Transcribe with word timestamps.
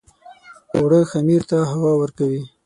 اوړه 0.75 0.99
خمیر 1.11 1.41
ته 1.49 1.57
هوا 1.71 1.91
ورکوي 2.01 2.41